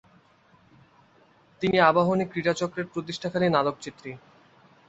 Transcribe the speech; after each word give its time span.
তিনি 1.61 1.77
আবাহনী 1.81 2.25
ক্রীড়া 2.31 2.53
চক্রের 2.53 2.87
প্রতিষ্ঠাকালীন 2.93 3.53
আলোকচিত্রী। 3.55 4.11